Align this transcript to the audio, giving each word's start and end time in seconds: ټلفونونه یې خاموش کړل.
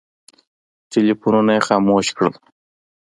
ټلفونونه 0.91 1.51
یې 1.57 1.61
خاموش 1.67 2.07
کړل. 2.17 2.33